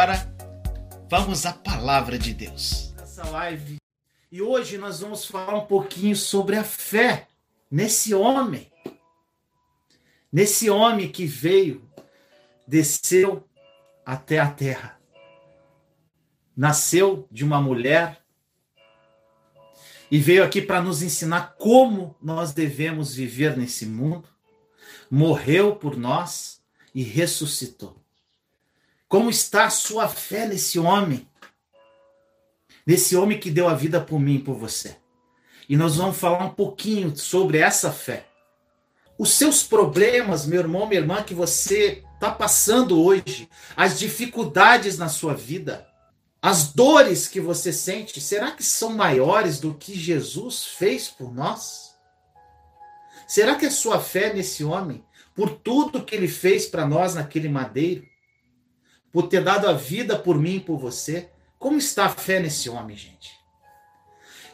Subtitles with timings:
[0.00, 0.34] Agora,
[1.10, 2.94] vamos à palavra de Deus.
[3.02, 3.76] Essa live.
[4.32, 7.28] E hoje nós vamos falar um pouquinho sobre a fé
[7.70, 8.72] nesse homem.
[10.32, 11.86] Nesse homem que veio,
[12.66, 13.46] desceu
[14.02, 14.98] até a terra.
[16.56, 18.24] Nasceu de uma mulher
[20.10, 24.26] e veio aqui para nos ensinar como nós devemos viver nesse mundo.
[25.10, 26.62] Morreu por nós
[26.94, 27.99] e ressuscitou.
[29.10, 31.28] Como está a sua fé nesse homem?
[32.86, 34.98] Nesse homem que deu a vida por mim e por você.
[35.68, 38.28] E nós vamos falar um pouquinho sobre essa fé.
[39.18, 45.08] Os seus problemas, meu irmão, minha irmã, que você está passando hoje, as dificuldades na
[45.08, 45.88] sua vida,
[46.40, 51.96] as dores que você sente, será que são maiores do que Jesus fez por nós?
[53.26, 55.04] Será que a sua fé nesse homem,
[55.34, 58.08] por tudo que ele fez para nós naquele madeiro,
[59.12, 61.30] por ter dado a vida por mim e por você.
[61.58, 63.38] Como está a fé nesse homem, gente?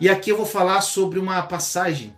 [0.00, 2.14] E aqui eu vou falar sobre uma passagem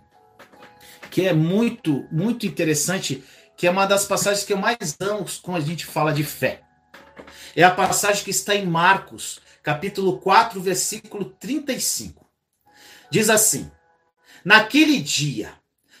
[1.09, 3.23] que é muito, muito interessante,
[3.57, 6.61] que é uma das passagens que eu mais amo quando a gente fala de fé.
[7.55, 12.29] É a passagem que está em Marcos, capítulo 4, versículo 35.
[13.09, 13.71] Diz assim:
[14.43, 15.53] Naquele dia,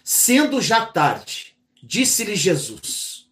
[0.03, 3.27] sendo já tarde, disse-lhe Jesus: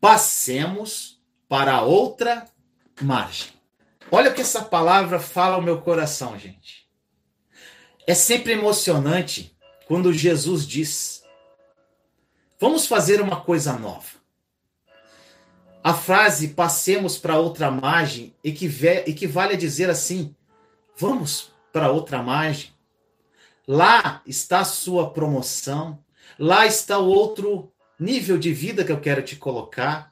[0.00, 2.46] Passemos para outra
[3.00, 3.48] margem.
[4.10, 6.88] Olha o que essa palavra fala ao meu coração, gente.
[8.06, 9.56] É sempre emocionante
[9.86, 11.22] quando Jesus diz:
[12.58, 14.20] Vamos fazer uma coisa nova.
[15.82, 20.34] A frase passemos para outra margem equivale a dizer assim:
[20.96, 22.70] vamos para outra margem.
[23.66, 25.98] Lá está a sua promoção,
[26.38, 30.09] lá está o outro nível de vida que eu quero te colocar.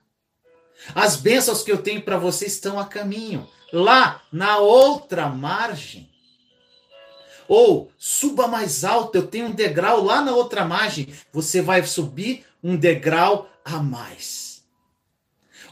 [0.95, 6.09] As bênçãos que eu tenho para você estão a caminho, lá na outra margem.
[7.47, 12.45] Ou suba mais alto, eu tenho um degrau lá na outra margem, você vai subir
[12.63, 14.65] um degrau a mais.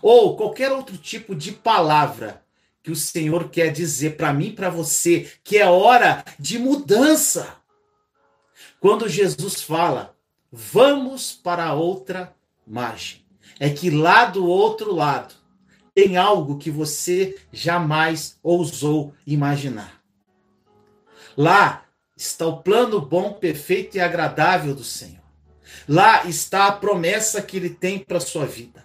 [0.03, 2.43] Ou qualquer outro tipo de palavra
[2.83, 7.57] que o Senhor quer dizer para mim para você, que é hora de mudança.
[8.79, 10.15] Quando Jesus fala,
[10.53, 12.35] vamos para outra
[12.67, 13.26] margem
[13.59, 15.35] é que lá do outro lado
[15.95, 20.03] tem algo que você jamais ousou imaginar.
[21.37, 21.85] Lá
[22.17, 25.25] está o plano bom, perfeito e agradável do Senhor.
[25.89, 28.85] Lá está a promessa que ele tem para sua vida.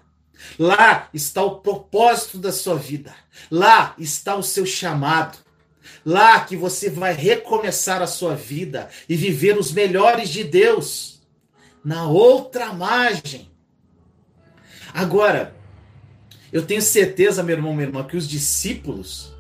[0.57, 3.13] Lá está o propósito da sua vida.
[3.49, 5.37] Lá está o seu chamado.
[6.05, 11.21] Lá que você vai recomeçar a sua vida e viver os melhores de Deus.
[11.83, 13.50] Na outra margem
[14.93, 15.55] Agora,
[16.51, 19.31] eu tenho certeza, meu irmão, minha irmã, que os discípulos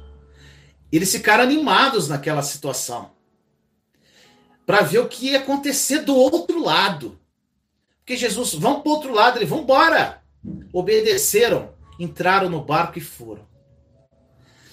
[0.91, 3.11] eles ficaram animados naquela situação
[4.65, 7.19] para ver o que ia acontecer do outro lado.
[7.99, 10.21] Porque Jesus, vamos para o outro lado, ele, vamos embora.
[10.73, 13.47] Obedeceram, entraram no barco e foram.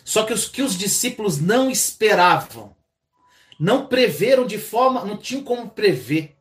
[0.05, 2.75] Só que os que os discípulos não esperavam,
[3.61, 6.37] não preveram de forma, não tinham como prever,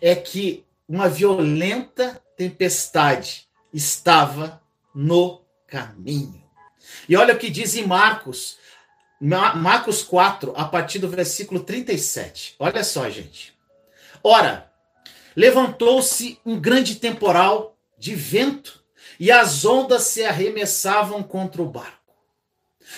[0.00, 4.62] é que uma violenta tempestade estava
[4.94, 6.42] no caminho.
[7.08, 8.58] E olha o que diz em Marcos,
[9.20, 12.56] Marcos 4, a partir do versículo 37.
[12.58, 13.54] Olha só, gente.
[14.22, 14.70] Ora,
[15.34, 18.82] levantou-se um grande temporal de vento
[19.18, 22.14] e as ondas se arremessavam contra o barco,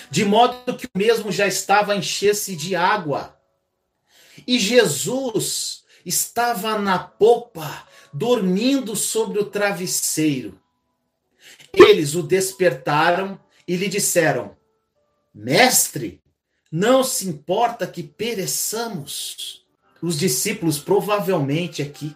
[0.09, 3.37] de modo que o mesmo já estava a encher-se de água.
[4.45, 7.87] E Jesus estava na popa,
[8.17, 10.59] dormindo sobre o travesseiro.
[11.71, 14.57] Eles o despertaram e lhe disseram:
[15.33, 16.19] Mestre,
[16.71, 19.65] não se importa que pereçamos.
[20.01, 22.15] Os discípulos, provavelmente aqui,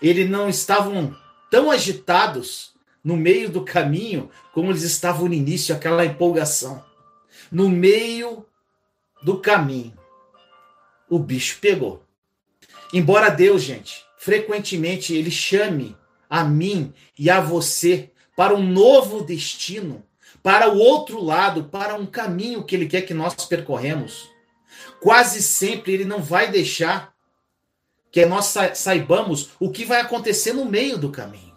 [0.00, 1.14] eles não estavam
[1.50, 6.82] tão agitados no meio do caminho como eles estavam no início, aquela empolgação.
[7.52, 8.46] No meio
[9.22, 9.92] do caminho,
[11.08, 12.02] o bicho pegou.
[12.92, 15.94] Embora Deus, gente, frequentemente ele chame
[16.30, 20.02] a mim e a você para um novo destino,
[20.42, 24.30] para o outro lado, para um caminho que ele quer que nós percorremos.
[24.98, 27.12] Quase sempre ele não vai deixar
[28.10, 31.54] que nós saibamos o que vai acontecer no meio do caminho.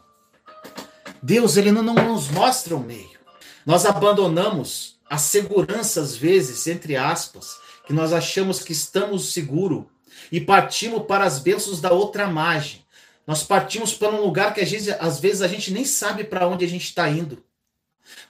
[1.24, 3.18] Deus ele não nos mostra o meio.
[3.66, 7.48] Nós abandonamos a segurança às vezes, entre aspas,
[7.86, 9.86] que nós achamos que estamos seguros
[10.31, 12.86] e partimos para as bênçãos da outra margem.
[13.25, 16.48] Nós partimos para um lugar que às vezes, às vezes a gente nem sabe para
[16.48, 17.44] onde a gente está indo.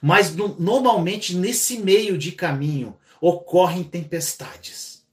[0.02, 5.04] Mas no, normalmente nesse meio de caminho ocorrem tempestades.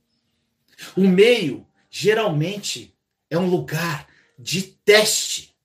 [0.95, 2.95] O meio geralmente
[3.30, 4.07] é um lugar
[4.38, 5.56] de teste.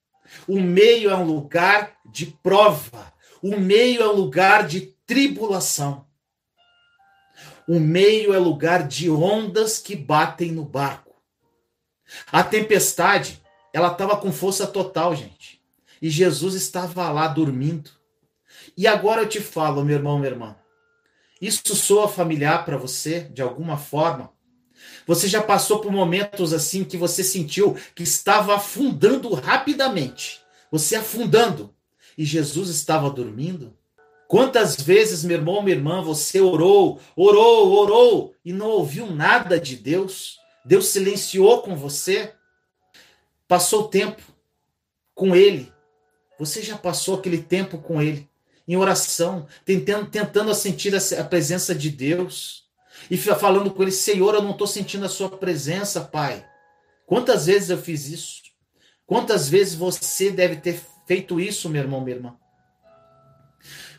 [0.47, 3.13] O meio é um lugar de prova.
[3.43, 6.07] O meio é um lugar de tribulação.
[7.71, 11.15] O meio é lugar de ondas que batem no barco.
[12.33, 13.41] A tempestade,
[13.73, 15.63] ela estava com força total, gente.
[16.03, 17.89] E Jesus estava lá dormindo.
[18.77, 20.57] E agora eu te falo, meu irmão, minha irmã.
[21.41, 24.33] Isso soa familiar para você de alguma forma?
[25.07, 30.41] Você já passou por momentos assim que você sentiu que estava afundando rapidamente.
[30.73, 31.73] Você afundando.
[32.19, 33.79] E Jesus estava dormindo?
[34.31, 39.75] Quantas vezes, meu irmão, minha irmã, você orou, orou, orou e não ouviu nada de
[39.75, 40.39] Deus?
[40.65, 42.33] Deus silenciou com você?
[43.49, 44.23] Passou tempo
[45.17, 45.73] com Ele.
[46.39, 48.31] Você já passou aquele tempo com Ele,
[48.69, 52.69] em oração, tentando, tentando sentir a presença de Deus
[53.11, 56.47] e falando com Ele: Senhor, eu não estou sentindo a Sua presença, Pai.
[57.05, 58.43] Quantas vezes eu fiz isso?
[59.05, 62.40] Quantas vezes você deve ter feito isso, meu irmão, minha irmã?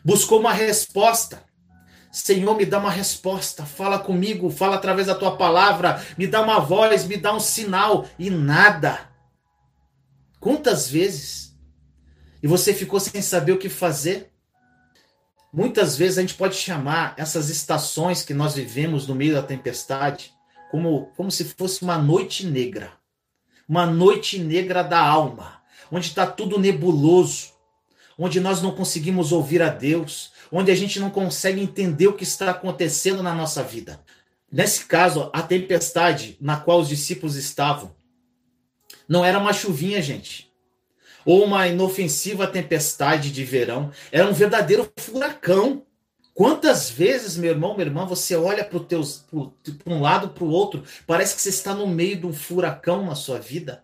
[0.03, 1.44] Buscou uma resposta.
[2.12, 6.59] Senhor, me dá uma resposta, fala comigo, fala através da tua palavra, me dá uma
[6.59, 9.00] voz, me dá um sinal e nada.
[10.39, 11.56] Quantas vezes?
[12.44, 14.31] E você ficou sem saber o que fazer?
[15.53, 20.33] Muitas vezes a gente pode chamar essas estações que nós vivemos no meio da tempestade
[20.71, 22.94] como, como se fosse uma noite negra.
[23.68, 25.62] Uma noite negra da alma,
[25.92, 27.51] onde está tudo nebuloso,
[28.18, 32.24] onde nós não conseguimos ouvir a Deus, onde a gente não consegue entender o que
[32.24, 34.00] está acontecendo na nossa vida.
[34.52, 37.96] Nesse caso, a tempestade na qual os discípulos estavam
[39.08, 40.50] não era uma chuvinha, gente,
[41.25, 45.84] ou uma inofensiva tempestade de verão, era um verdadeiro furacão.
[46.34, 48.80] Quantas vezes, meu irmão, minha irmã, você olha para
[49.86, 53.16] um lado, para o outro, parece que você está no meio de um furacão na
[53.16, 53.84] sua vida?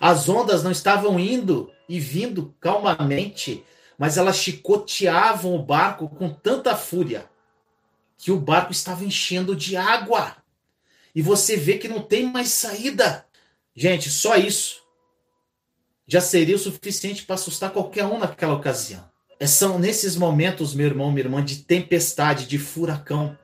[0.00, 3.64] As ondas não estavam indo e vindo calmamente,
[3.98, 7.28] mas elas chicoteavam o barco com tanta fúria
[8.18, 10.36] que o barco estava enchendo de água.
[11.14, 13.26] E você vê que não tem mais saída.
[13.74, 14.82] Gente, só isso
[16.06, 19.04] já seria o suficiente para assustar qualquer um naquela ocasião.
[19.38, 23.36] É, são nesses momentos, meu irmão, minha irmã, de tempestade, de furacão,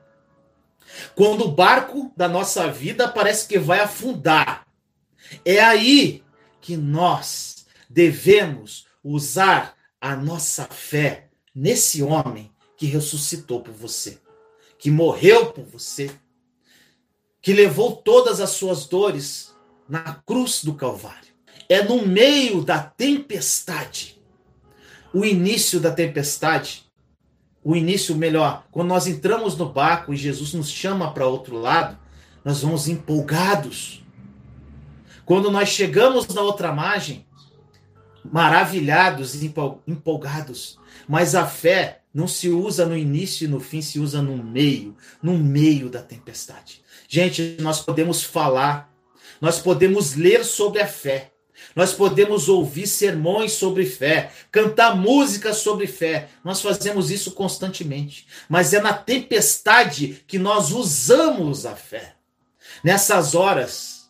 [1.15, 4.65] quando o barco da nossa vida parece que vai afundar.
[5.45, 6.22] É aí
[6.63, 14.17] que nós devemos usar a nossa fé nesse homem que ressuscitou por você,
[14.79, 16.09] que morreu por você,
[17.41, 19.53] que levou todas as suas dores
[19.89, 21.33] na cruz do Calvário.
[21.67, 24.21] É no meio da tempestade,
[25.13, 26.89] o início da tempestade,
[27.61, 31.99] o início melhor, quando nós entramos no barco e Jesus nos chama para outro lado,
[32.43, 34.02] nós vamos empolgados.
[35.25, 37.25] Quando nós chegamos na outra margem,
[38.23, 39.35] maravilhados,
[39.87, 40.79] empolgados.
[41.07, 44.95] Mas a fé não se usa no início e no fim, se usa no meio,
[45.21, 46.81] no meio da tempestade.
[47.07, 48.93] Gente, nós podemos falar,
[49.41, 51.31] nós podemos ler sobre a fé,
[51.75, 56.29] nós podemos ouvir sermões sobre fé, cantar músicas sobre fé.
[56.43, 58.27] Nós fazemos isso constantemente.
[58.47, 62.15] Mas é na tempestade que nós usamos a fé.
[62.83, 64.02] Nessas horas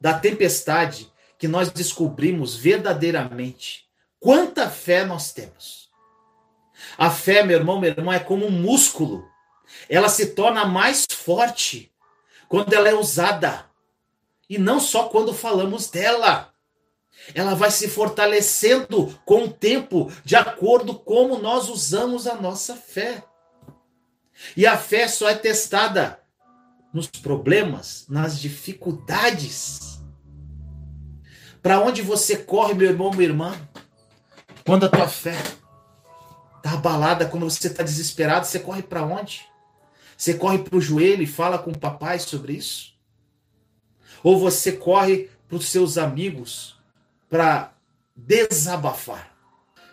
[0.00, 3.88] da tempestade, que nós descobrimos verdadeiramente
[4.20, 5.88] quanta fé nós temos.
[6.96, 9.28] A fé, meu irmão, meu irmão, é como um músculo.
[9.88, 11.92] Ela se torna mais forte
[12.48, 13.66] quando ela é usada.
[14.48, 16.52] E não só quando falamos dela.
[17.34, 22.76] Ela vai se fortalecendo com o tempo, de acordo com como nós usamos a nossa
[22.76, 23.24] fé.
[24.56, 26.17] E a fé só é testada
[26.98, 30.00] nos problemas, nas dificuldades.
[31.62, 33.56] Para onde você corre, meu irmão, minha irmã?
[34.66, 35.36] Quando a tua fé
[36.56, 39.46] está abalada, quando você está desesperado, você corre para onde?
[40.16, 42.94] Você corre para o joelho e fala com o papai sobre isso?
[44.22, 46.76] Ou você corre para os seus amigos
[47.30, 47.72] para
[48.16, 49.32] desabafar?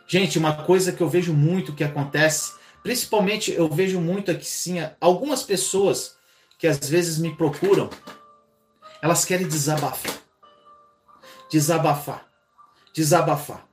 [0.07, 4.77] Gente, uma coisa que eu vejo muito que acontece, principalmente eu vejo muito aqui sim,
[4.99, 6.14] algumas pessoas
[6.65, 7.89] que às vezes me procuram,
[9.01, 10.25] elas querem desabafar
[11.49, 12.27] desabafar.
[12.93, 13.67] Desabafar.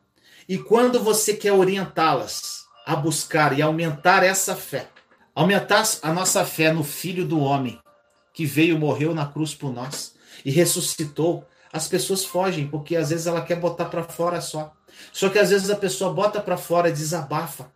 [0.48, 4.88] E quando você quer orientá-las a buscar e aumentar essa fé,
[5.34, 7.80] aumentar a nossa fé no Filho do Homem,
[8.32, 13.26] que veio, morreu na cruz por nós e ressuscitou, as pessoas fogem, porque às vezes
[13.26, 14.72] ela quer botar para fora só.
[15.12, 17.72] Só que às vezes a pessoa bota para fora e desabafa.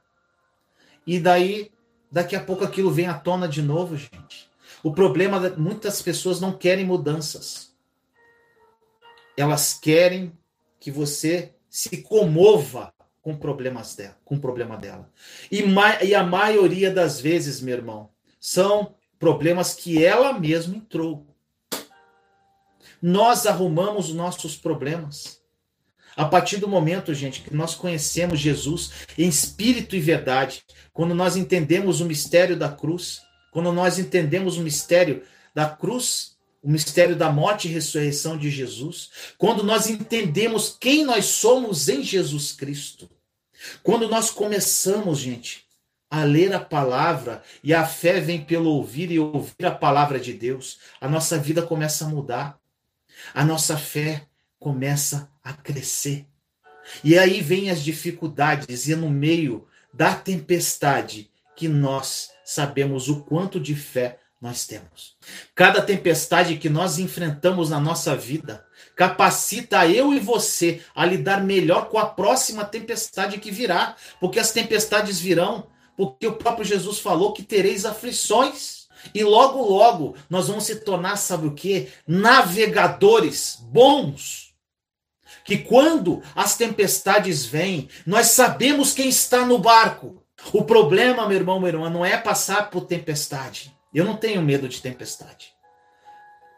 [1.07, 1.73] E daí,
[2.13, 4.51] daqui a pouco aquilo vem à tona de novo, gente.
[4.83, 7.75] O problema é muitas pessoas não querem mudanças.
[9.37, 10.33] Elas querem
[10.79, 15.11] que você se comova com problemas dela, com o problema dela.
[15.51, 15.65] E,
[16.05, 21.27] e a maioria das vezes, meu irmão, são problemas que ela mesma entrou.
[23.03, 25.41] Nós arrumamos os nossos problemas.
[26.17, 31.37] A partir do momento, gente, que nós conhecemos Jesus em espírito e verdade, quando nós
[31.37, 33.21] entendemos o mistério da cruz,
[33.57, 35.23] quando nós entendemos o mistério
[35.55, 41.25] da cruz, o mistério da morte e ressurreição de Jesus, quando nós entendemos quem nós
[41.25, 43.09] somos em Jesus Cristo,
[43.83, 45.65] quando nós começamos, gente,
[46.11, 50.35] a ler a palavra e a fé vem pelo ouvir e ouvir a palavra de
[50.35, 52.61] Deus, a nossa vida começa a mudar.
[53.33, 54.27] A nossa fé
[54.61, 56.27] começa a crescer.
[57.03, 63.23] E aí vem as dificuldades, e é no meio da tempestade que nós sabemos o
[63.23, 65.17] quanto de fé nós temos.
[65.55, 71.89] Cada tempestade que nós enfrentamos na nossa vida capacita eu e você a lidar melhor
[71.89, 77.33] com a próxima tempestade que virá, porque as tempestades virão, porque o próprio Jesus falou
[77.33, 78.87] que tereis aflições.
[79.15, 81.89] E logo, logo, nós vamos se tornar, sabe o que?
[82.07, 84.55] Navegadores bons.
[85.45, 90.26] Que quando as tempestades vêm, nós sabemos quem está no barco.
[90.53, 93.75] O problema, meu irmão, minha irmã, não é passar por tempestade.
[93.93, 95.53] Eu não tenho medo de tempestade.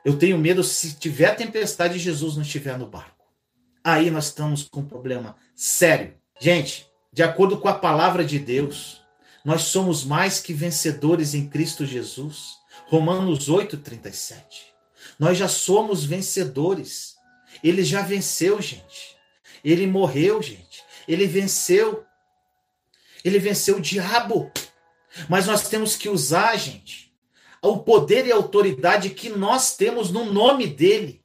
[0.04, 3.25] Eu tenho medo se tiver tempestade e Jesus não estiver no barco.
[3.85, 6.14] Aí nós estamos com um problema sério.
[6.40, 9.02] Gente, de acordo com a palavra de Deus,
[9.44, 12.56] nós somos mais que vencedores em Cristo Jesus.
[12.88, 14.75] Romanos 8:37.
[15.18, 17.16] Nós já somos vencedores.
[17.62, 19.16] Ele já venceu, gente.
[19.64, 20.82] Ele morreu, gente.
[21.06, 22.04] Ele venceu.
[23.28, 24.50] Ele venceu o diabo.
[25.28, 27.12] Mas nós temos que usar, gente,
[27.62, 31.23] o poder e a autoridade que nós temos no nome dele.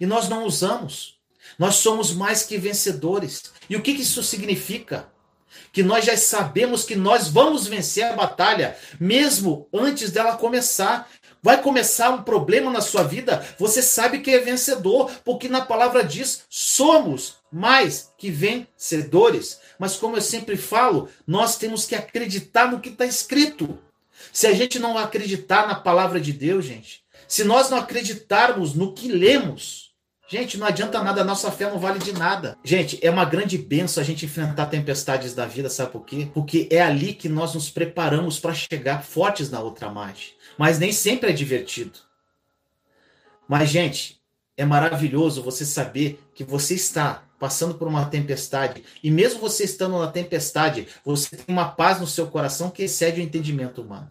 [0.00, 1.18] E nós não usamos.
[1.58, 3.52] Nós somos mais que vencedores.
[3.68, 5.12] E o que isso significa?
[5.72, 11.10] que nós já sabemos que nós vamos vencer a batalha, mesmo antes dela começar.
[11.44, 16.02] Vai começar um problema na sua vida, você sabe que é vencedor, porque na palavra
[16.02, 19.60] diz: somos mais que vencedores.
[19.78, 23.78] Mas como eu sempre falo, nós temos que acreditar no que está escrito.
[24.32, 28.94] Se a gente não acreditar na palavra de Deus, gente, se nós não acreditarmos no
[28.94, 29.83] que lemos,
[30.26, 32.56] Gente, não adianta nada, a nossa fé não vale de nada.
[32.64, 36.28] Gente, é uma grande benção a gente enfrentar tempestades da vida, sabe por quê?
[36.32, 40.32] Porque é ali que nós nos preparamos para chegar fortes na outra margem.
[40.56, 41.98] Mas nem sempre é divertido.
[43.46, 44.18] Mas, gente,
[44.56, 49.98] é maravilhoso você saber que você está passando por uma tempestade e mesmo você estando
[49.98, 54.10] na tempestade, você tem uma paz no seu coração que excede o entendimento humano.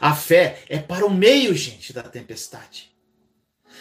[0.00, 2.89] A fé é para o meio, gente, da tempestade.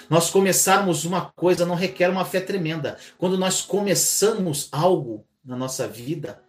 [0.09, 2.97] Nós começarmos uma coisa não requer uma fé tremenda.
[3.17, 6.41] Quando nós começamos algo na nossa vida,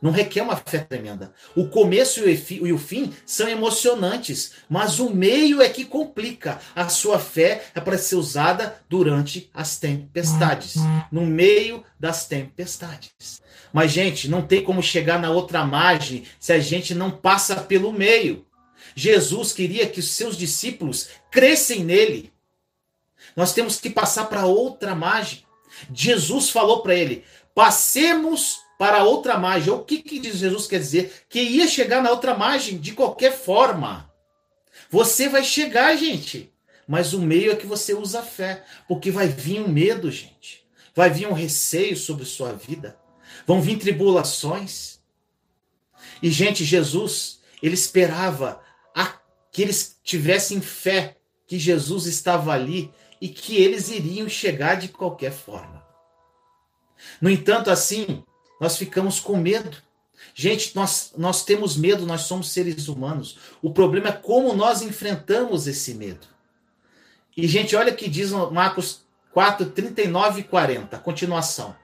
[0.00, 1.32] não requer uma fé tremenda.
[1.54, 6.60] O começo e o fim são emocionantes, mas o meio é que complica.
[6.74, 10.76] A sua fé é para ser usada durante as tempestades,
[11.10, 13.42] no meio das tempestades.
[13.72, 17.92] Mas, gente, não tem como chegar na outra margem se a gente não passa pelo
[17.92, 18.46] meio.
[18.94, 22.32] Jesus queria que os seus discípulos crescem nele.
[23.36, 25.44] Nós temos que passar para outra margem.
[25.92, 27.24] Jesus falou para ele:
[27.54, 29.72] passemos para outra margem.
[29.72, 31.26] O que, que Jesus quer dizer?
[31.28, 34.10] Que ia chegar na outra margem de qualquer forma.
[34.90, 36.52] Você vai chegar, gente.
[36.88, 38.64] Mas o meio é que você usa a fé.
[38.88, 40.64] Porque vai vir um medo, gente.
[40.94, 42.96] Vai vir um receio sobre sua vida.
[43.46, 44.98] Vão vir tribulações.
[46.22, 48.64] E, gente, Jesus, ele esperava
[49.56, 51.16] que eles tivessem fé
[51.46, 55.84] que Jesus estava ali e que eles iriam chegar de qualquer forma.
[57.20, 58.22] No entanto, assim,
[58.60, 59.76] nós ficamos com medo.
[60.34, 63.38] Gente, nós, nós temos medo, nós somos seres humanos.
[63.62, 66.26] O problema é como nós enfrentamos esse medo.
[67.36, 71.76] E, gente, olha que diz Marcos 4, 39 e 40, continuação.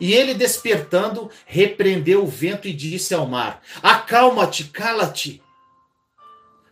[0.00, 5.42] E ele, despertando, repreendeu o vento e disse ao mar: Acalma-te, cala-te.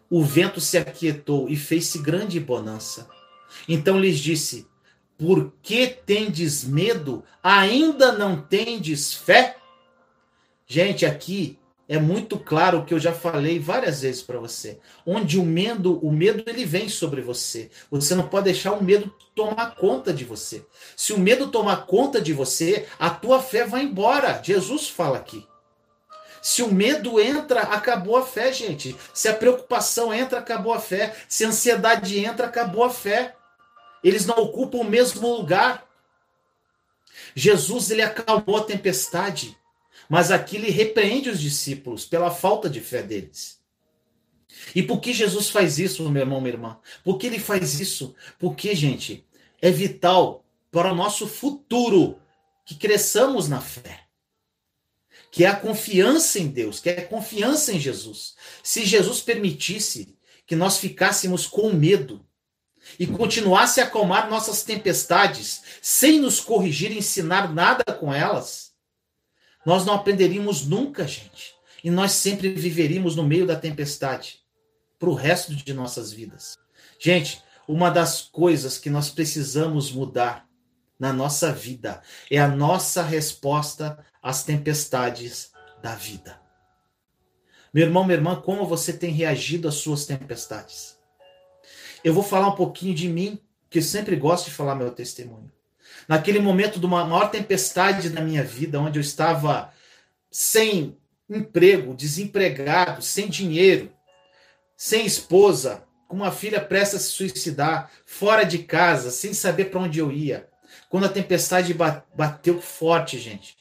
[0.09, 3.09] O vento se aquietou e fez-se grande bonança.
[3.69, 4.67] Então lhes disse:
[5.19, 7.25] Por que tendes medo?
[7.43, 9.57] Ainda não tendes fé?
[10.67, 14.79] Gente, aqui é muito claro o que eu já falei várias vezes para você.
[15.05, 17.71] Onde o medo, o medo ele vem sobre você.
[17.91, 20.65] Você não pode deixar o medo tomar conta de você.
[20.97, 24.41] Se o medo tomar conta de você, a tua fé vai embora.
[24.43, 25.47] Jesus fala aqui.
[26.41, 28.97] Se o medo entra, acabou a fé, gente.
[29.13, 31.15] Se a preocupação entra, acabou a fé.
[31.29, 33.35] Se a ansiedade entra, acabou a fé.
[34.03, 35.87] Eles não ocupam o mesmo lugar.
[37.35, 39.57] Jesus ele acalmou a tempestade,
[40.09, 43.61] mas aqui ele repreende os discípulos pela falta de fé deles.
[44.75, 46.79] E por que Jesus faz isso, meu irmão, minha irmã?
[47.03, 48.15] Por que ele faz isso?
[48.39, 49.27] Porque, gente,
[49.61, 52.19] é vital para o nosso futuro
[52.65, 54.07] que cresçamos na fé.
[55.31, 58.35] Que é a confiança em Deus, que é a confiança em Jesus.
[58.63, 60.17] Se Jesus permitisse
[60.47, 62.27] que nós ficássemos com medo
[62.99, 68.73] e continuasse a acalmar nossas tempestades, sem nos corrigir e ensinar nada com elas,
[69.65, 71.55] nós não aprenderíamos nunca, gente.
[71.85, 74.41] E nós sempre viveríamos no meio da tempestade
[74.99, 76.57] para o resto de nossas vidas.
[76.99, 80.49] Gente, uma das coisas que nós precisamos mudar
[80.99, 85.51] na nossa vida é a nossa resposta às tempestades
[85.83, 86.41] da vida.
[87.75, 90.97] Meu irmão, minha irmã, como você tem reagido às suas tempestades?
[92.05, 93.39] Eu vou falar um pouquinho de mim,
[93.71, 95.51] que sempre gosto de falar meu testemunho.
[96.09, 99.73] Naquele momento de uma maior tempestade na minha vida, onde eu estava
[100.31, 100.97] sem
[101.29, 103.93] emprego, desempregado, sem dinheiro,
[104.77, 109.81] sem esposa, com uma filha prestes a se suicidar, fora de casa, sem saber para
[109.81, 110.49] onde eu ia.
[110.91, 111.75] Quando a tempestade
[112.15, 113.57] bateu forte, gente,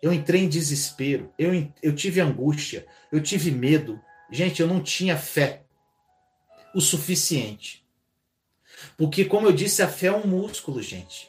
[0.00, 4.00] eu entrei em desespero, eu, eu tive angústia, eu tive medo.
[4.30, 5.64] Gente, eu não tinha fé
[6.74, 7.84] o suficiente.
[8.96, 11.28] Porque, como eu disse, a fé é um músculo, gente.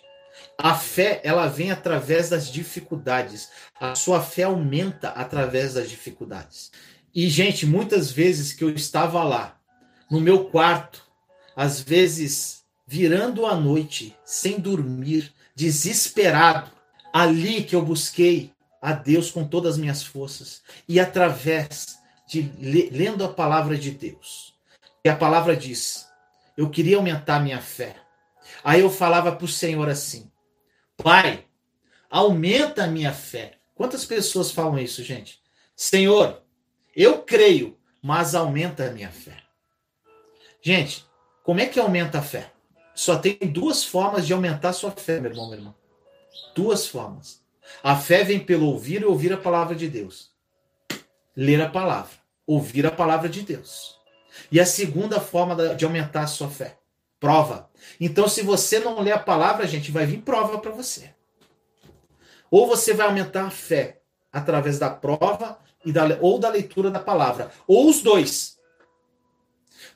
[0.57, 3.49] A fé, ela vem através das dificuldades.
[3.79, 6.71] A sua fé aumenta através das dificuldades.
[7.13, 9.59] E, gente, muitas vezes que eu estava lá,
[10.09, 11.03] no meu quarto,
[11.55, 16.69] às vezes virando a noite, sem dormir, desesperado,
[17.13, 22.41] ali que eu busquei a Deus com todas as minhas forças e através de
[22.91, 24.50] lendo a palavra de Deus.
[25.03, 26.11] E a palavra diz:
[26.57, 27.95] eu queria aumentar minha fé.
[28.63, 30.31] Aí eu falava para o Senhor assim:
[30.97, 31.45] Pai,
[32.09, 33.57] aumenta a minha fé.
[33.73, 35.41] Quantas pessoas falam isso, gente?
[35.75, 36.43] Senhor,
[36.95, 39.37] eu creio, mas aumenta a minha fé.
[40.61, 41.05] Gente,
[41.43, 42.51] como é que aumenta a fé?
[42.93, 45.75] Só tem duas formas de aumentar a sua fé, meu irmão, meu irmão.
[46.53, 47.41] Duas formas.
[47.81, 50.29] A fé vem pelo ouvir e ouvir a palavra de Deus.
[51.35, 52.11] Ler a palavra,
[52.45, 54.00] ouvir a palavra de Deus.
[54.51, 56.77] E a segunda forma de aumentar a sua fé,
[57.19, 57.69] prova.
[57.99, 61.13] Então, se você não ler a palavra, gente, vai vir prova para você.
[62.49, 66.99] Ou você vai aumentar a fé através da prova e da, ou da leitura da
[66.99, 68.57] palavra, ou os dois.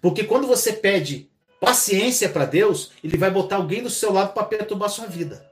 [0.01, 4.43] Porque quando você pede paciência para Deus, ele vai botar alguém do seu lado para
[4.43, 5.49] perturbar a sua vida.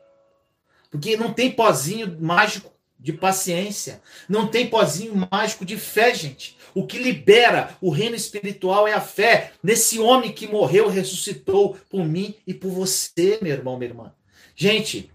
[0.92, 2.73] Porque não tem pozinho mágico
[3.04, 6.58] de paciência, não tem pozinho mágico de fé, gente.
[6.74, 12.06] O que libera o reino espiritual é a fé nesse homem que morreu, ressuscitou por
[12.06, 14.14] mim e por você, meu irmão, minha irmã.
[14.56, 15.12] Gente,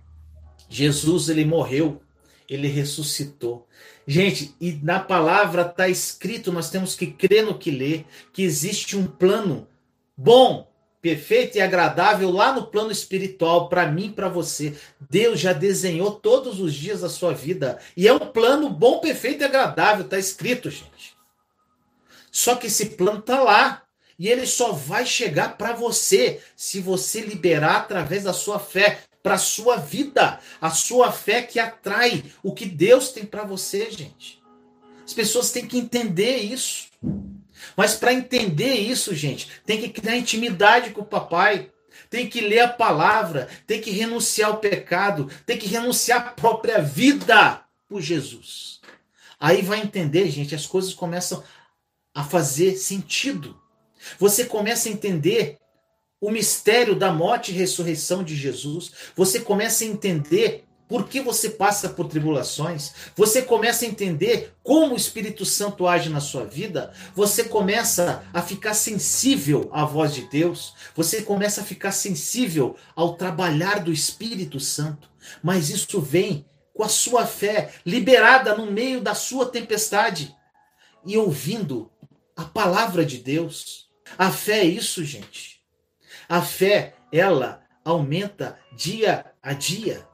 [0.68, 2.02] Jesus ele morreu,
[2.46, 3.66] ele ressuscitou.
[4.06, 8.98] Gente, e na palavra está escrito, nós temos que crer no que lê, que existe
[8.98, 9.66] um plano
[10.14, 10.67] bom,
[11.08, 14.76] perfeito e agradável lá no plano espiritual para mim, para você.
[15.08, 19.40] Deus já desenhou todos os dias da sua vida e é um plano bom, perfeito
[19.40, 21.16] e agradável, está escrito, gente.
[22.30, 23.82] Só que esse plano está lá
[24.18, 29.38] e ele só vai chegar para você se você liberar através da sua fé para
[29.38, 34.42] sua vida, a sua fé que atrai o que Deus tem para você, gente.
[35.04, 36.88] As pessoas têm que entender isso.
[37.76, 41.70] Mas para entender isso, gente, tem que criar intimidade com o papai.
[42.10, 46.80] Tem que ler a palavra, tem que renunciar ao pecado, tem que renunciar à própria
[46.80, 48.80] vida por Jesus.
[49.38, 51.42] Aí vai entender, gente, as coisas começam
[52.14, 53.60] a fazer sentido.
[54.18, 55.58] Você começa a entender
[56.20, 61.50] o mistério da morte e ressurreição de Jesus, você começa a entender por que você
[61.50, 66.92] passa por tribulações, você começa a entender como o Espírito Santo age na sua vida,
[67.14, 73.16] você começa a ficar sensível à voz de Deus, você começa a ficar sensível ao
[73.16, 75.10] trabalhar do Espírito Santo.
[75.42, 80.34] Mas isso vem com a sua fé liberada no meio da sua tempestade
[81.04, 81.90] e ouvindo
[82.36, 83.88] a palavra de Deus.
[84.16, 85.60] A fé é isso, gente.
[86.28, 90.06] A fé, ela aumenta dia a dia.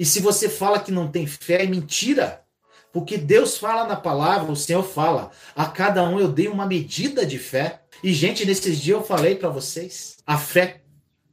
[0.00, 2.42] E se você fala que não tem fé, é mentira.
[2.90, 7.26] Porque Deus fala na palavra, o Senhor fala, a cada um eu dei uma medida
[7.26, 7.82] de fé.
[8.02, 10.80] E, gente, nesses dias eu falei para vocês, a fé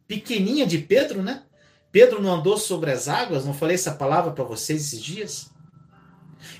[0.06, 1.44] pequenininha de Pedro, né?
[1.94, 5.50] Pedro não andou sobre as águas, não falei essa palavra para vocês esses dias?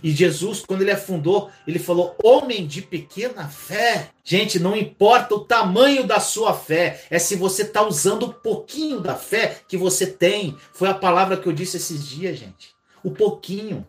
[0.04, 4.10] E Jesus, quando ele afundou, ele falou: Homem de pequena fé.
[4.24, 9.00] Gente, não importa o tamanho da sua fé, é se você está usando o pouquinho
[9.00, 10.56] da fé que você tem.
[10.74, 12.70] Foi a palavra que eu disse esses dias, gente.
[13.04, 13.88] O pouquinho.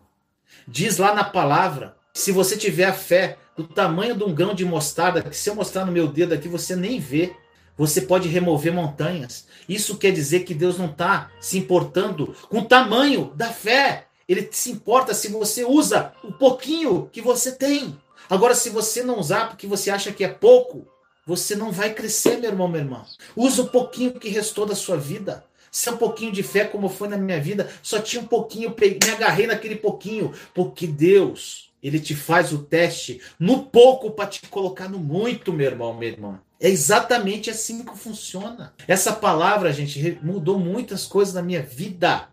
[0.67, 4.63] Diz lá na palavra: se você tiver a fé do tamanho de um grão de
[4.65, 7.33] mostarda, que se eu mostrar no meu dedo aqui, você nem vê.
[7.77, 9.47] Você pode remover montanhas.
[9.67, 14.08] Isso quer dizer que Deus não está se importando com o tamanho da fé.
[14.29, 17.97] Ele se importa se você usa o pouquinho que você tem.
[18.29, 20.87] Agora, se você não usar porque você acha que é pouco,
[21.25, 23.05] você não vai crescer, meu irmão, minha irmã.
[23.35, 25.43] Usa o pouquinho que restou da sua vida.
[25.71, 28.75] Se é um pouquinho de fé, como foi na minha vida, só tinha um pouquinho,
[28.79, 34.47] me agarrei naquele pouquinho, porque Deus, ele te faz o teste no pouco para te
[34.47, 36.39] colocar no muito, meu irmão, minha irmã.
[36.59, 38.73] É exatamente assim que funciona.
[38.87, 42.27] Essa palavra, gente, mudou muitas coisas na minha vida.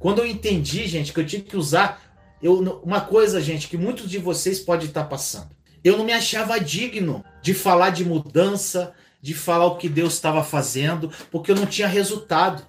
[0.00, 2.02] Quando eu entendi, gente, que eu tinha que usar
[2.42, 5.50] eu, uma coisa, gente, que muitos de vocês podem estar passando.
[5.84, 10.42] Eu não me achava digno de falar de mudança, de falar o que Deus estava
[10.42, 12.66] fazendo, porque eu não tinha resultado.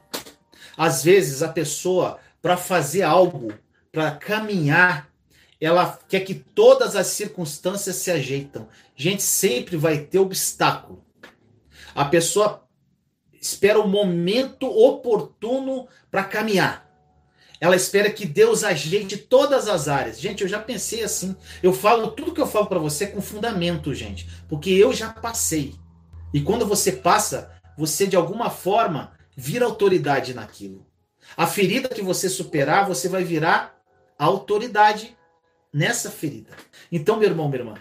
[0.78, 3.54] Às vezes a pessoa, para fazer algo,
[3.94, 5.10] para caminhar,
[5.60, 8.68] ela quer que todas as circunstâncias se ajeitam.
[8.94, 11.02] Gente, sempre vai ter obstáculo.
[11.96, 12.68] A pessoa
[13.40, 16.91] espera o momento oportuno para caminhar.
[17.62, 20.20] Ela espera que Deus ajeite todas as áreas.
[20.20, 21.36] Gente, eu já pensei assim.
[21.62, 25.76] Eu falo tudo que eu falo para você com fundamento, gente, porque eu já passei.
[26.34, 30.88] E quando você passa, você de alguma forma vira autoridade naquilo.
[31.38, 33.80] A ferida que você superar, você vai virar
[34.18, 35.16] autoridade
[35.72, 36.50] nessa ferida.
[36.92, 37.76] Então, meu irmão, minha irmã,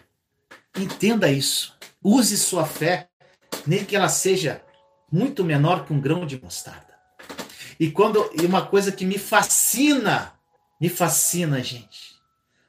[0.77, 1.75] entenda isso.
[2.05, 3.09] Use sua fé,
[3.67, 4.63] nem que ela seja
[5.11, 6.90] muito menor que um grão de mostarda.
[7.81, 10.35] E quando e uma coisa que me fascina,
[10.79, 12.15] me fascina, gente.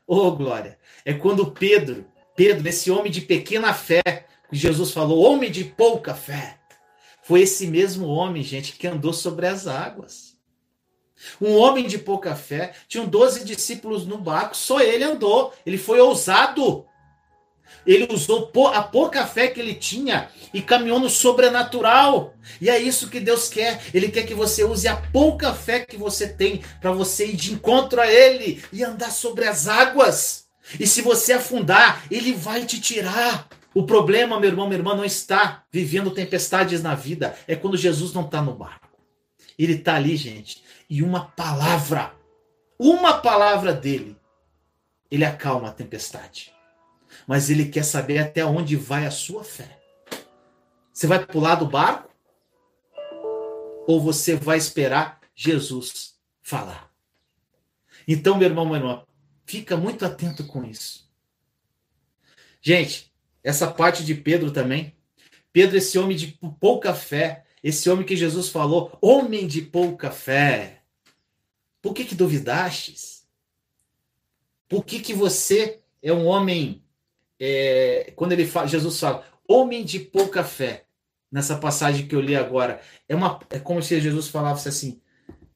[0.08, 0.80] Oh, glória.
[1.04, 4.02] É quando Pedro, Pedro, esse homem de pequena fé,
[4.50, 6.58] que Jesus falou, homem de pouca fé.
[7.24, 10.38] Foi esse mesmo homem, gente, que andou sobre as águas.
[11.42, 15.54] Um homem de pouca fé, tinham 12 discípulos no barco, só ele andou.
[15.66, 16.86] Ele foi ousado.
[17.86, 22.36] Ele usou a pouca fé que ele tinha e caminhou no sobrenatural.
[22.60, 23.82] E é isso que Deus quer.
[23.94, 27.54] Ele quer que você use a pouca fé que você tem para você ir de
[27.54, 30.46] encontro a Ele e andar sobre as águas.
[30.80, 33.48] E se você afundar, Ele vai te tirar.
[33.74, 37.36] O problema, meu irmão, minha irmã, não está vivendo tempestades na vida.
[37.48, 38.90] É quando Jesus não está no barco.
[39.58, 40.62] Ele está ali, gente.
[40.90, 42.14] E uma palavra,
[42.78, 44.18] uma palavra dele,
[45.10, 46.52] ele acalma a tempestade
[47.32, 49.80] mas ele quer saber até onde vai a sua fé.
[50.92, 52.14] Você vai pular do barco?
[53.88, 56.94] Ou você vai esperar Jesus falar?
[58.06, 59.08] Então, meu irmão, meu irmão,
[59.46, 61.10] fica muito atento com isso.
[62.62, 64.94] Gente, essa parte de Pedro também.
[65.54, 70.84] Pedro, esse homem de pouca fé, esse homem que Jesus falou, homem de pouca fé.
[71.82, 73.26] Por que que duvidastes?
[74.68, 76.84] Por que que você é um homem
[77.44, 80.86] é, quando ele fala, Jesus fala, homem de pouca fé,
[81.32, 85.02] nessa passagem que eu li agora, é, uma, é como se Jesus falasse assim: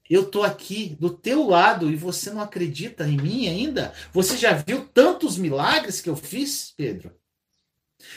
[0.09, 3.93] eu tô aqui do teu lado e você não acredita em mim ainda?
[4.11, 7.11] Você já viu tantos milagres que eu fiz, Pedro?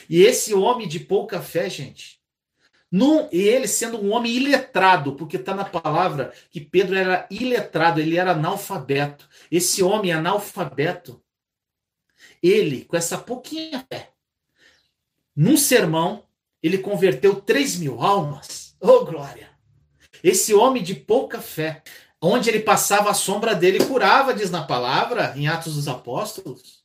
[0.08, 2.18] E esse homem de pouca fé, gente,
[2.90, 8.00] num, e ele sendo um homem iletrado, porque está na palavra que Pedro era iletrado,
[8.00, 9.28] ele era analfabeto.
[9.50, 11.22] Esse homem analfabeto,
[12.42, 14.10] ele, com essa pouquinha fé,
[15.34, 16.24] num sermão,
[16.62, 18.76] ele converteu 3 mil almas.
[18.80, 19.48] Oh, glória!
[20.22, 21.82] Esse homem de pouca fé,
[22.20, 26.82] onde ele passava a sombra dele, curava, diz na palavra, em Atos dos Apóstolos.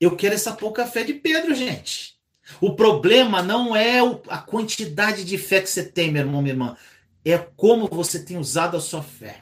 [0.00, 2.18] Eu quero essa pouca fé de Pedro, gente.
[2.60, 6.76] O problema não é a quantidade de fé que você tem, meu irmão, minha irmã.
[7.24, 9.38] É como você tem usado a sua fé.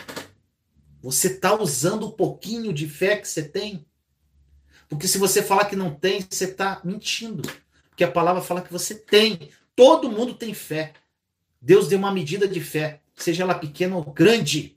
[1.03, 3.87] Você está usando o pouquinho de fé que você tem?
[4.88, 7.42] Porque se você falar que não tem, você está mentindo.
[7.88, 9.51] Porque a palavra fala que você tem.
[9.75, 10.92] Todo mundo tem fé.
[11.61, 14.77] Deus deu uma medida de fé, seja ela pequena ou grande.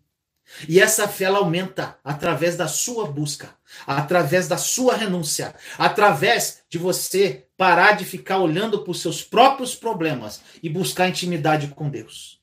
[0.67, 6.77] E essa fé ela aumenta através da sua busca, através da sua renúncia, através de
[6.77, 12.41] você parar de ficar olhando para os seus próprios problemas e buscar intimidade com Deus.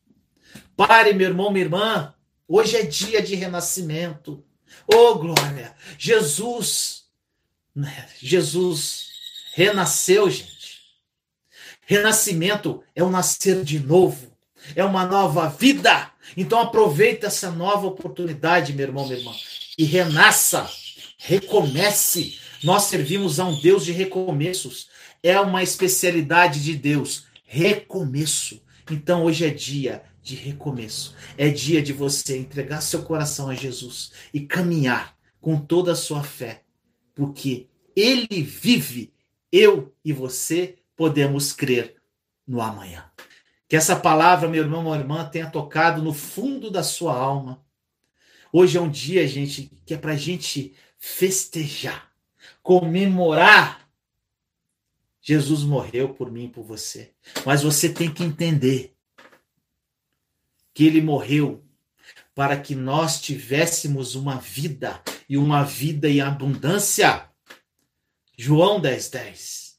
[0.76, 2.14] Pare, meu irmão, minha irmã.
[2.46, 4.44] Hoje é dia de renascimento.
[4.86, 5.74] Oh, glória!
[5.98, 7.05] Jesus?
[8.20, 9.08] Jesus
[9.54, 10.80] renasceu, gente.
[11.86, 14.32] Renascimento é o nascer de novo,
[14.74, 16.10] é uma nova vida.
[16.36, 19.32] Então aproveita essa nova oportunidade, meu irmão, minha irmã,
[19.78, 20.68] e renasça.
[21.18, 22.38] Recomece.
[22.62, 24.88] Nós servimos a um Deus de recomeços.
[25.22, 27.26] É uma especialidade de Deus.
[27.44, 28.60] Recomeço.
[28.90, 31.14] Então hoje é dia de recomeço.
[31.38, 36.24] É dia de você entregar seu coração a Jesus e caminhar com toda a sua
[36.24, 36.62] fé,
[37.16, 39.12] porque ele vive,
[39.50, 41.96] eu e você podemos crer
[42.46, 43.10] no amanhã.
[43.66, 47.64] Que essa palavra, meu irmão, minha irmã, tenha tocado no fundo da sua alma.
[48.52, 52.12] Hoje é um dia, gente, que é para a gente festejar,
[52.62, 53.88] comemorar.
[55.22, 57.12] Jesus morreu por mim e por você.
[57.46, 58.94] Mas você tem que entender
[60.74, 61.64] que ele morreu
[62.34, 67.28] para que nós tivéssemos uma vida e uma vida em abundância.
[68.36, 69.76] João 10, 10.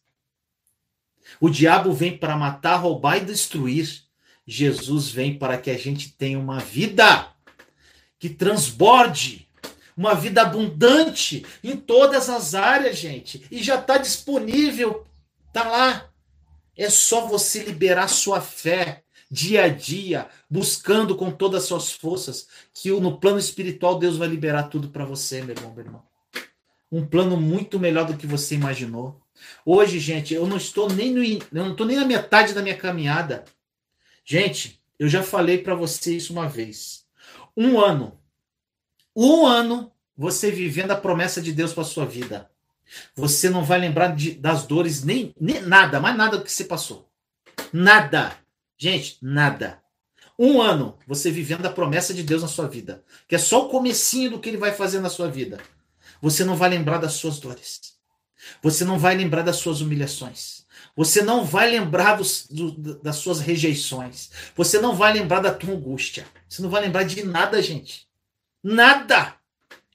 [1.40, 4.04] O diabo vem para matar, roubar e destruir.
[4.46, 7.32] Jesus vem para que a gente tenha uma vida
[8.18, 9.48] que transborde,
[9.96, 13.46] uma vida abundante em todas as áreas, gente.
[13.52, 15.06] E já está disponível,
[15.54, 16.10] tá lá.
[16.76, 22.48] É só você liberar sua fé dia a dia, buscando com todas as suas forças,
[22.74, 26.04] que no plano espiritual Deus vai liberar tudo para você, meu irmão, meu irmão.
[26.92, 29.22] Um plano muito melhor do que você imaginou.
[29.66, 32.78] Hoje, gente, eu não estou nem no, eu não estou nem na metade da minha
[32.78, 33.44] caminhada.
[34.24, 37.06] Gente, eu já falei para você isso uma vez.
[37.56, 38.18] Um ano,
[39.16, 42.50] um ano você vivendo a promessa de Deus para sua vida.
[43.16, 46.64] Você não vai lembrar de, das dores nem, nem nada, mais nada do que você
[46.64, 47.10] passou.
[47.72, 48.36] Nada.
[48.78, 49.82] Gente, nada.
[50.38, 53.70] Um ano você vivendo a promessa de Deus na sua vida, que é só o
[53.70, 55.58] comecinho do que ele vai fazer na sua vida.
[56.22, 57.98] Você não vai lembrar das suas dores.
[58.62, 60.66] Você não vai lembrar das suas humilhações.
[60.96, 64.30] Você não vai lembrar dos, do, das suas rejeições.
[64.56, 66.26] Você não vai lembrar da tua angústia.
[66.48, 68.08] Você não vai lembrar de nada, gente.
[68.64, 69.36] Nada.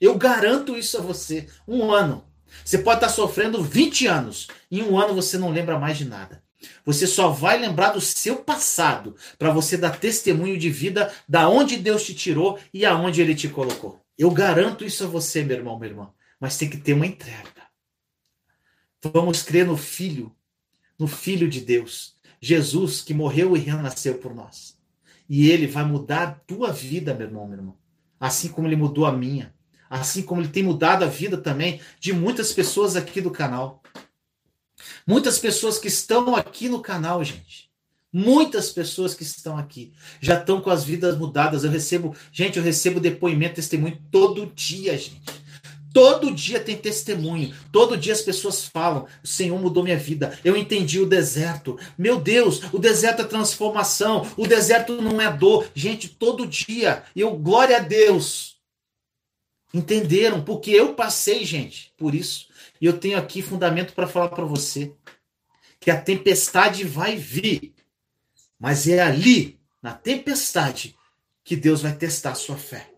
[0.01, 1.49] Eu garanto isso a você.
[1.66, 2.25] Um ano.
[2.64, 4.49] Você pode estar sofrendo 20 anos.
[4.71, 6.42] Em um ano você não lembra mais de nada.
[6.85, 11.77] Você só vai lembrar do seu passado para você dar testemunho de vida da onde
[11.77, 14.01] Deus te tirou e aonde ele te colocou.
[14.18, 16.11] Eu garanto isso a você, meu irmão, minha irmã.
[16.38, 17.51] Mas tem que ter uma entrega.
[19.03, 20.35] Vamos crer no Filho,
[20.98, 24.79] no Filho de Deus, Jesus que morreu e renasceu por nós.
[25.29, 27.77] E ele vai mudar a tua vida, meu irmão, meu irmão.
[28.20, 29.53] Assim como ele mudou a minha.
[29.90, 33.82] Assim como ele tem mudado a vida também de muitas pessoas aqui do canal.
[35.07, 37.71] Muitas pessoas que estão aqui no canal, gente.
[38.12, 41.65] Muitas pessoas que estão aqui já estão com as vidas mudadas.
[41.65, 45.23] Eu recebo, gente, eu recebo depoimento, testemunho todo dia, gente.
[45.93, 47.55] Todo dia tem testemunho.
[47.71, 50.38] Todo dia as pessoas falam: o Senhor mudou minha vida.
[50.45, 51.79] Eu entendi o deserto.
[51.97, 54.31] Meu Deus, o deserto é transformação.
[54.37, 55.67] O deserto não é dor.
[55.75, 57.05] Gente, todo dia.
[57.15, 58.57] Eu, glória a Deus.
[59.75, 60.43] Entenderam?
[60.43, 62.47] Porque eu passei, gente, por isso.
[62.83, 64.92] E eu tenho aqui fundamento para falar para você
[65.79, 67.77] que a tempestade vai vir,
[68.59, 70.97] mas é ali, na tempestade,
[71.45, 72.90] que Deus vai testar a sua fé.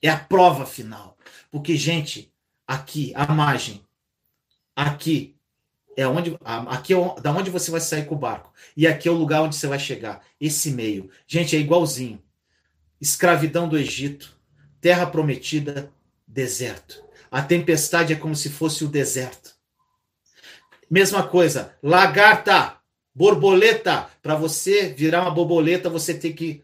[0.00, 1.18] É a prova final.
[1.50, 2.32] Porque, gente,
[2.64, 3.84] aqui, a margem,
[4.74, 5.36] aqui
[5.96, 8.52] é onde, aqui é da onde você vai sair com o barco.
[8.76, 10.24] E aqui é o lugar onde você vai chegar.
[10.40, 11.10] Esse meio.
[11.26, 12.22] Gente, é igualzinho.
[13.00, 14.38] Escravidão do Egito,
[14.80, 15.92] terra prometida,
[16.24, 17.03] deserto.
[17.34, 19.56] A tempestade é como se fosse o deserto.
[20.88, 22.78] Mesma coisa, lagarta,
[23.12, 24.08] borboleta.
[24.22, 26.62] Para você virar uma borboleta, você tem que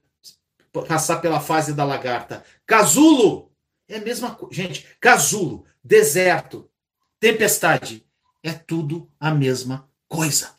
[0.87, 2.44] passar pela fase da lagarta.
[2.64, 3.50] Casulo
[3.88, 4.54] é a mesma coisa.
[4.54, 6.70] Gente, casulo, deserto,
[7.18, 8.06] tempestade.
[8.40, 10.54] É tudo a mesma coisa.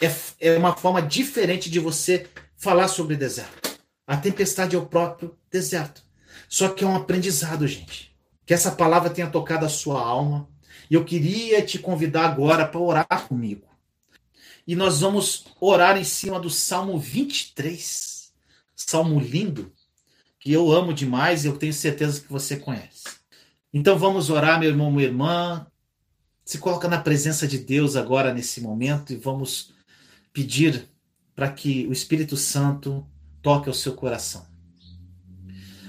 [0.00, 3.78] É, é uma forma diferente de você falar sobre deserto.
[4.04, 6.02] A tempestade é o próprio deserto.
[6.48, 8.13] Só que é um aprendizado, gente.
[8.46, 10.48] Que essa palavra tenha tocado a sua alma.
[10.90, 13.66] E eu queria te convidar agora para orar comigo.
[14.66, 18.32] E nós vamos orar em cima do Salmo 23.
[18.74, 19.72] Salmo lindo,
[20.38, 23.04] que eu amo demais e eu tenho certeza que você conhece.
[23.72, 25.66] Então vamos orar, meu irmão, minha irmã.
[26.44, 29.72] Se coloca na presença de Deus agora nesse momento e vamos
[30.32, 30.88] pedir
[31.34, 33.06] para que o Espírito Santo
[33.42, 34.53] toque ao seu coração.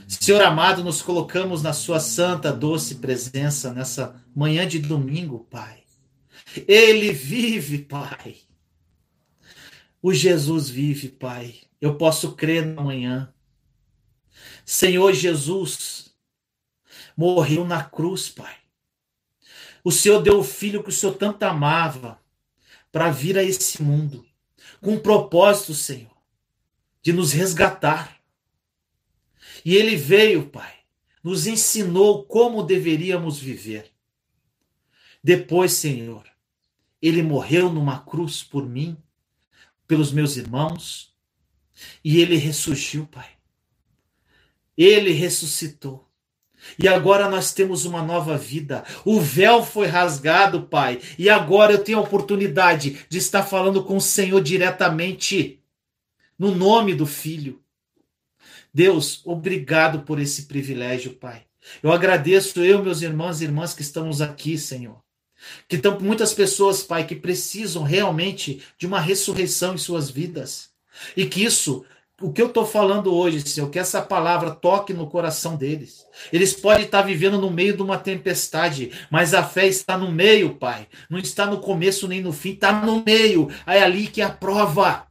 [0.07, 5.83] Senhor amado, nos colocamos na Sua santa, doce presença nessa manhã de domingo, Pai.
[6.67, 8.37] Ele vive, Pai.
[10.01, 11.55] O Jesus vive, Pai.
[11.81, 13.33] Eu posso crer na manhã.
[14.63, 16.13] Senhor Jesus
[17.17, 18.55] morreu na cruz, Pai.
[19.83, 22.19] O Senhor deu o filho que o Senhor tanto amava
[22.91, 24.25] para vir a esse mundo
[24.81, 26.15] com um propósito, Senhor,
[27.01, 28.14] de nos resgatar
[29.65, 30.71] e ele veio, Pai,
[31.23, 33.91] nos ensinou como deveríamos viver.
[35.23, 36.23] Depois, Senhor,
[37.01, 38.95] ele morreu numa cruz por mim,
[39.87, 41.15] pelos meus irmãos,
[42.03, 43.27] e ele ressurgiu, Pai.
[44.77, 46.07] Ele ressuscitou.
[46.77, 48.85] E agora nós temos uma nova vida.
[49.03, 51.01] O véu foi rasgado, Pai.
[51.17, 55.59] E agora eu tenho a oportunidade de estar falando com o Senhor diretamente,
[56.37, 57.64] no nome do Filho.
[58.73, 61.43] Deus, obrigado por esse privilégio, Pai.
[61.81, 65.01] Eu agradeço eu, meus irmãos e irmãs que estamos aqui, Senhor.
[65.67, 70.69] Que estão muitas pessoas, Pai, que precisam realmente de uma ressurreição em suas vidas.
[71.15, 71.85] E que isso
[72.21, 76.05] o que eu estou falando hoje, Senhor, que essa palavra toque no coração deles.
[76.31, 80.55] Eles podem estar vivendo no meio de uma tempestade, mas a fé está no meio,
[80.55, 80.87] Pai.
[81.09, 83.51] Não está no começo nem no fim, está no meio.
[83.67, 85.07] É ali que é a prova.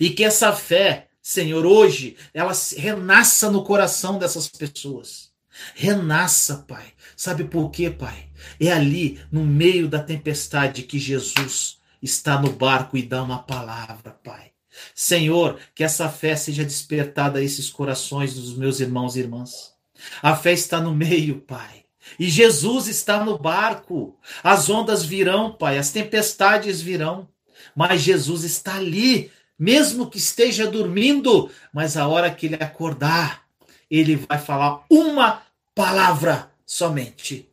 [0.00, 5.28] E que essa fé, Senhor, hoje, ela renasça no coração dessas pessoas.
[5.74, 6.86] Renasça, Pai.
[7.14, 8.30] Sabe por quê, Pai?
[8.58, 14.12] É ali, no meio da tempestade, que Jesus está no barco e dá uma palavra,
[14.24, 14.52] Pai.
[14.94, 19.74] Senhor, que essa fé seja despertada a esses corações dos meus irmãos e irmãs.
[20.22, 21.84] A fé está no meio, Pai.
[22.18, 24.18] E Jesus está no barco.
[24.42, 27.28] As ondas virão, Pai, as tempestades virão.
[27.76, 31.50] Mas Jesus está ali, mesmo que esteja dormindo.
[31.72, 33.44] Mas a hora que ele acordar,
[33.90, 35.42] ele vai falar uma
[35.74, 37.48] palavra somente.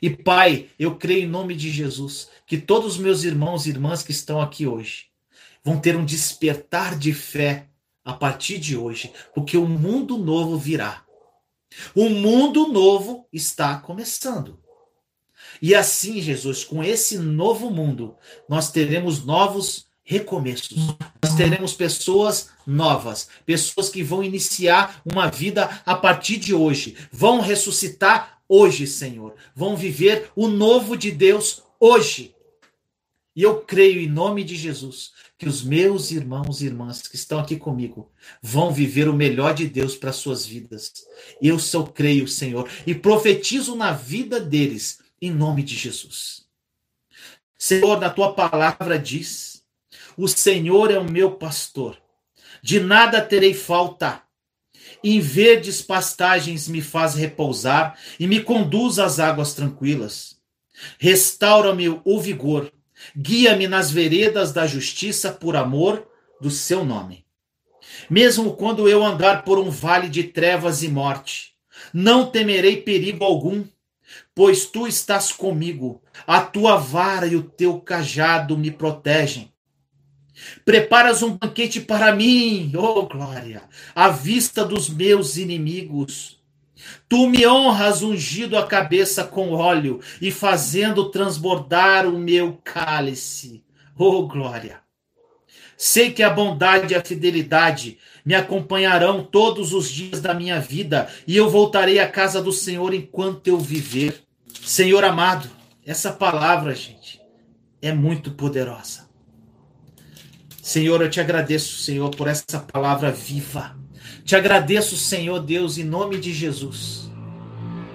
[0.00, 4.02] E Pai, eu creio em nome de Jesus que todos os meus irmãos e irmãs
[4.02, 5.06] que estão aqui hoje
[5.64, 7.66] vão ter um despertar de fé
[8.04, 11.04] a partir de hoje, porque o mundo novo virá.
[11.94, 14.60] O mundo novo está começando.
[15.60, 18.16] E assim, Jesus, com esse novo mundo,
[18.48, 20.96] nós teremos novos recomeços.
[21.22, 27.40] Nós teremos pessoas novas, pessoas que vão iniciar uma vida a partir de hoje, vão
[27.40, 32.34] ressuscitar hoje, Senhor, vão viver o novo de Deus hoje.
[33.34, 37.38] E eu creio em nome de Jesus que os meus irmãos e irmãs que estão
[37.38, 40.92] aqui comigo vão viver o melhor de Deus para suas vidas.
[41.42, 46.46] Eu só creio, Senhor, e profetizo na vida deles em nome de Jesus.
[47.58, 49.55] Senhor, na tua palavra diz:
[50.16, 51.96] O Senhor é o meu pastor,
[52.62, 54.22] de nada terei falta.
[55.02, 60.36] Em verdes pastagens me faz repousar e me conduz às águas tranquilas.
[60.98, 62.70] Restaura-me o vigor
[63.16, 66.06] Guia-me nas veredas da justiça por amor
[66.40, 67.24] do seu nome.
[68.08, 71.54] Mesmo quando eu andar por um vale de trevas e morte,
[71.92, 73.64] não temerei perigo algum,
[74.34, 79.52] pois tu estás comigo, a tua vara e o teu cajado me protegem.
[80.64, 83.62] Preparas um banquete para mim, oh glória,
[83.94, 86.36] à vista dos meus inimigos.
[87.08, 93.64] Tu me honras ungido a cabeça com óleo e fazendo transbordar o meu cálice.
[93.96, 94.80] Oh, glória!
[95.76, 101.08] Sei que a bondade e a fidelidade me acompanharão todos os dias da minha vida
[101.26, 104.22] e eu voltarei à casa do Senhor enquanto eu viver.
[104.62, 105.48] Senhor amado,
[105.84, 107.20] essa palavra, gente,
[107.80, 109.05] é muito poderosa.
[110.66, 113.76] Senhor, eu te agradeço, Senhor, por essa palavra viva
[114.26, 117.08] te agradeço, Senhor Deus, em nome de Jesus,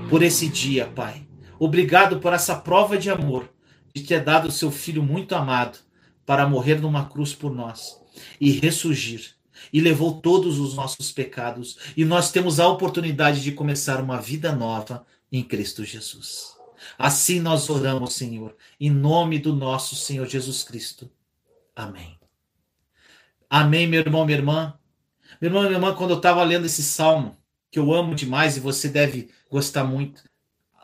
[0.10, 1.28] por esse dia, Pai.
[1.60, 3.50] Obrigado por essa prova de amor,
[3.94, 5.80] de ter dado o seu filho muito amado
[6.26, 8.00] para morrer numa cruz por nós
[8.40, 9.36] e ressurgir.
[9.74, 11.78] E levou todos os nossos pecados.
[11.98, 16.56] E nós temos a oportunidade de começar uma vida nova em Cristo Jesus.
[16.98, 21.12] Assim nós oramos, Senhor, em nome do nosso Senhor Jesus Cristo.
[21.76, 22.21] Amém.
[23.54, 24.74] Amém, meu irmão, minha irmã.
[25.42, 27.36] Meu irmão minha irmã, quando eu estava lendo esse salmo,
[27.70, 30.20] que eu amo demais e você deve gostar muito,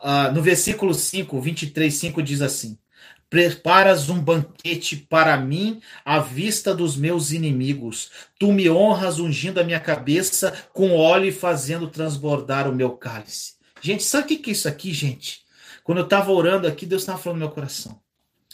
[0.02, 2.76] uh, no versículo 5, 23, 5 diz assim:
[3.30, 8.10] Preparas um banquete para mim à vista dos meus inimigos.
[8.38, 13.54] Tu me honras ungindo a minha cabeça com óleo e fazendo transbordar o meu cálice.
[13.80, 15.40] Gente, sabe o que é isso aqui, gente?
[15.82, 17.98] Quando eu estava orando aqui, Deus estava falando no meu coração.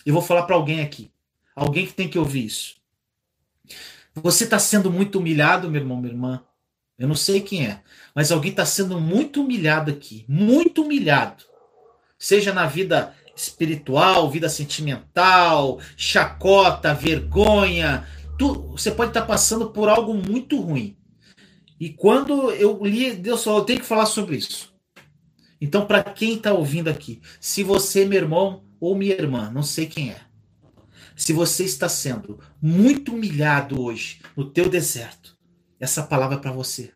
[0.07, 1.11] Eu vou falar para alguém aqui.
[1.57, 2.76] Alguém que tem que ouvir isso.
[4.15, 6.45] Você está sendo muito humilhado, meu irmão, minha irmã.
[6.97, 7.83] Eu não sei quem é,
[8.15, 10.25] mas alguém está sendo muito humilhado aqui.
[10.29, 11.45] Muito humilhado.
[12.17, 18.07] Seja na vida espiritual, vida sentimental, chacota, vergonha.
[18.39, 20.97] Tu, você pode estar tá passando por algo muito ruim.
[21.81, 24.73] E quando eu li, Deus falou, eu tenho que falar sobre isso.
[25.61, 29.87] Então, para quem está ouvindo aqui, se você, meu irmão ou minha irmã, não sei
[29.87, 30.21] quem é,
[31.17, 35.37] se você está sendo muito humilhado hoje no teu deserto,
[35.79, 36.93] essa palavra é para você.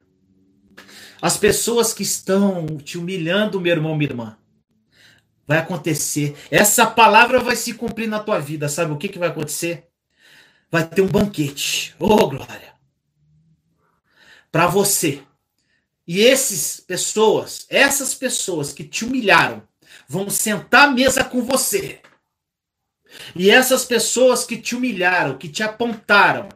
[1.21, 4.37] As pessoas que estão te humilhando, meu irmão, minha irmã,
[5.47, 6.37] vai acontecer.
[6.51, 8.69] Essa palavra vai se cumprir na tua vida.
[8.69, 9.89] Sabe o que, que vai acontecer?
[10.71, 11.95] Vai ter um banquete.
[11.99, 12.75] Oh, glória!
[14.53, 15.23] Para você.
[16.07, 19.63] E essas pessoas, essas pessoas que te humilharam,
[20.09, 22.01] vão sentar à mesa com você.
[23.35, 26.49] E essas pessoas que te humilharam, que te apontaram,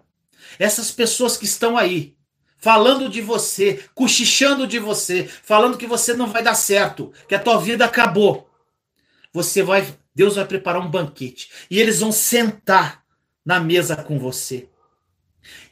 [0.59, 2.15] essas pessoas que estão aí,
[2.59, 7.39] falando de você, cochichando de você, falando que você não vai dar certo, que a
[7.39, 8.49] tua vida acabou.
[9.33, 13.03] Você vai, Deus vai preparar um banquete e eles vão sentar
[13.45, 14.69] na mesa com você.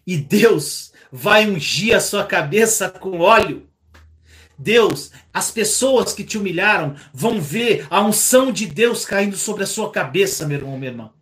[0.04, 3.69] E Deus vai ungir a sua cabeça com óleo.
[4.60, 9.66] Deus, as pessoas que te humilharam vão ver a unção de Deus caindo sobre a
[9.66, 11.12] sua cabeça, meu irmão, minha irmã.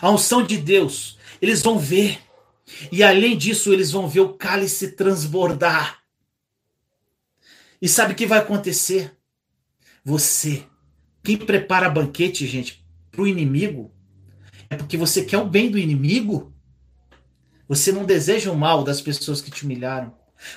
[0.00, 2.18] A unção de Deus, eles vão ver.
[2.90, 6.02] E além disso, eles vão ver o cálice transbordar.
[7.80, 9.16] E sabe o que vai acontecer?
[10.04, 10.64] Você,
[11.22, 13.94] quem prepara banquete, gente, para o inimigo,
[14.68, 16.52] é porque você quer o bem do inimigo.
[17.68, 20.12] Você não deseja o mal das pessoas que te humilharam.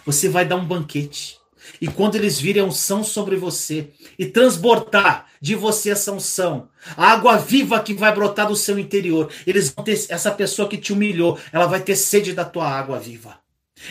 [0.06, 1.38] Você vai dar um banquete.
[1.82, 7.12] E quando eles virem a unção sobre você e transbordar de você essa unção, a
[7.12, 10.94] água viva que vai brotar do seu interior, eles vão ter essa pessoa que te
[10.94, 13.40] humilhou, ela vai ter sede da tua água viva.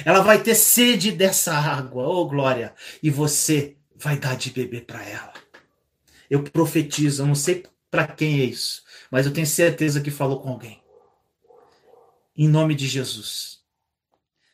[0.05, 5.05] Ela vai ter sede dessa água, oh glória, e você vai dar de beber para
[5.05, 5.33] ela.
[6.29, 10.41] Eu profetizo, eu não sei para quem é isso, mas eu tenho certeza que falou
[10.41, 10.83] com alguém.
[12.37, 13.61] Em nome de Jesus.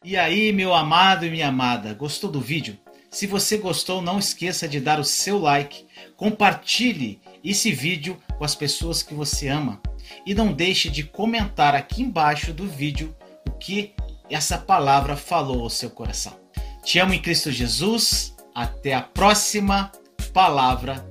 [0.04, 2.78] E aí, meu amado e minha amada, gostou do vídeo?
[3.10, 5.84] Se você gostou, não esqueça de dar o seu like,
[6.16, 9.80] compartilhe esse vídeo com as pessoas que você ama
[10.24, 13.14] e não deixe de comentar aqui embaixo do vídeo
[13.48, 13.94] o que
[14.30, 16.38] essa palavra falou ao seu coração.
[16.84, 18.34] Te amo em Cristo Jesus.
[18.54, 19.90] Até a próxima
[20.32, 21.04] palavra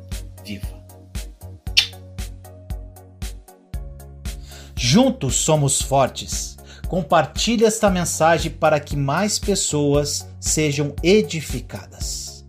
[0.44, 0.80] viva.
[4.76, 6.58] Juntos somos fortes.
[6.88, 12.46] Compartilhe esta mensagem para que mais pessoas sejam edificadas.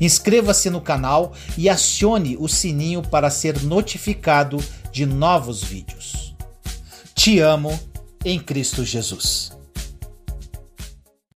[0.00, 4.58] Inscreva-se no canal e acione o sininho para ser notificado
[4.92, 6.36] de novos vídeos.
[7.14, 7.78] Te amo
[8.24, 9.57] em Cristo Jesus.